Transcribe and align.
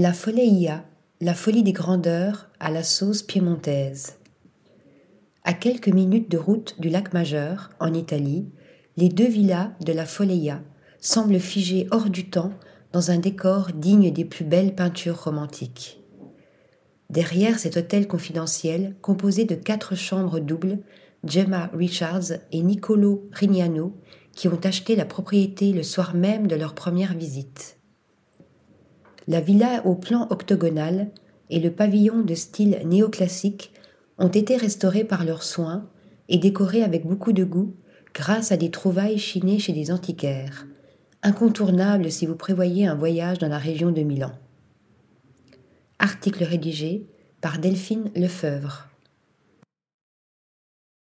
La 0.00 0.12
Folleia, 0.12 0.84
la 1.20 1.34
folie 1.34 1.64
des 1.64 1.72
grandeurs 1.72 2.50
à 2.60 2.70
la 2.70 2.84
sauce 2.84 3.24
piémontaise. 3.24 4.18
À 5.42 5.54
quelques 5.54 5.88
minutes 5.88 6.30
de 6.30 6.38
route 6.38 6.80
du 6.80 6.88
lac 6.88 7.12
Majeur, 7.12 7.70
en 7.80 7.92
Italie, 7.92 8.46
les 8.96 9.08
deux 9.08 9.26
villas 9.26 9.72
de 9.84 9.92
la 9.92 10.06
Folleia 10.06 10.62
semblent 11.00 11.40
figées 11.40 11.88
hors 11.90 12.10
du 12.10 12.30
temps 12.30 12.52
dans 12.92 13.10
un 13.10 13.18
décor 13.18 13.72
digne 13.74 14.12
des 14.12 14.24
plus 14.24 14.44
belles 14.44 14.76
peintures 14.76 15.24
romantiques. 15.24 16.00
Derrière 17.10 17.58
cet 17.58 17.76
hôtel 17.76 18.06
confidentiel, 18.06 18.94
composé 19.02 19.46
de 19.46 19.56
quatre 19.56 19.96
chambres 19.96 20.38
doubles, 20.38 20.78
Gemma 21.24 21.70
Richards 21.74 22.34
et 22.52 22.62
Nicolo 22.62 23.28
Rignano, 23.32 23.96
qui 24.30 24.46
ont 24.46 24.60
acheté 24.62 24.94
la 24.94 25.06
propriété 25.06 25.72
le 25.72 25.82
soir 25.82 26.14
même 26.14 26.46
de 26.46 26.54
leur 26.54 26.76
première 26.76 27.14
visite. 27.14 27.77
La 29.28 29.42
villa 29.42 29.82
au 29.84 29.94
plan 29.94 30.26
octogonal 30.30 31.10
et 31.50 31.60
le 31.60 31.70
pavillon 31.70 32.22
de 32.22 32.34
style 32.34 32.80
néoclassique 32.86 33.74
ont 34.16 34.28
été 34.28 34.56
restaurés 34.56 35.04
par 35.04 35.22
leurs 35.22 35.42
soins 35.42 35.86
et 36.30 36.38
décorés 36.38 36.82
avec 36.82 37.06
beaucoup 37.06 37.34
de 37.34 37.44
goût 37.44 37.74
grâce 38.14 38.52
à 38.52 38.56
des 38.56 38.70
trouvailles 38.70 39.18
chinées 39.18 39.58
chez 39.58 39.74
des 39.74 39.90
antiquaires, 39.90 40.66
incontournables 41.22 42.10
si 42.10 42.24
vous 42.24 42.36
prévoyez 42.36 42.86
un 42.86 42.94
voyage 42.94 43.38
dans 43.38 43.48
la 43.48 43.58
région 43.58 43.92
de 43.92 44.00
Milan. 44.00 44.32
Article 45.98 46.44
rédigé 46.44 47.06
par 47.42 47.58
Delphine 47.58 48.10
Lefeuvre. 48.16 48.88